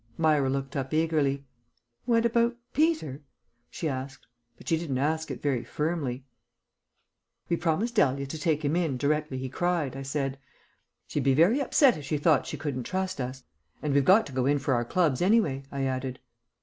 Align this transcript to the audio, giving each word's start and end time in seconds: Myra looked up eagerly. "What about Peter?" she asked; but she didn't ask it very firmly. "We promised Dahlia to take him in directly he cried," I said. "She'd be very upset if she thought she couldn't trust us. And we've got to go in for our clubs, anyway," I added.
Myra 0.17 0.49
looked 0.49 0.75
up 0.75 0.95
eagerly. 0.95 1.45
"What 2.05 2.25
about 2.25 2.55
Peter?" 2.73 3.21
she 3.69 3.87
asked; 3.87 4.25
but 4.57 4.67
she 4.67 4.75
didn't 4.75 4.97
ask 4.97 5.29
it 5.29 5.43
very 5.43 5.63
firmly. 5.63 6.25
"We 7.49 7.57
promised 7.57 7.93
Dahlia 7.93 8.25
to 8.25 8.39
take 8.39 8.65
him 8.65 8.75
in 8.75 8.97
directly 8.97 9.37
he 9.37 9.47
cried," 9.47 9.95
I 9.95 10.01
said. 10.01 10.39
"She'd 11.05 11.21
be 11.21 11.35
very 11.35 11.59
upset 11.59 11.97
if 11.97 12.05
she 12.05 12.17
thought 12.17 12.47
she 12.47 12.57
couldn't 12.57 12.81
trust 12.85 13.21
us. 13.21 13.43
And 13.83 13.93
we've 13.93 14.03
got 14.03 14.25
to 14.25 14.31
go 14.33 14.47
in 14.47 14.57
for 14.57 14.73
our 14.73 14.85
clubs, 14.85 15.21
anyway," 15.21 15.65
I 15.71 15.83
added. 15.83 16.17